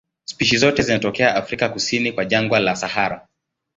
Spishi 0.25 0.57
zote 0.57 0.81
zinatokea 0.81 1.35
Afrika 1.35 1.69
kusini 1.69 2.11
kwa 2.11 2.25
jangwa 2.25 2.59
la 2.59 2.75
Sahara. 2.75 3.27